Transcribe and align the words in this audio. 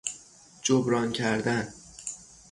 جبران 0.63 1.11
کردن 1.11 1.73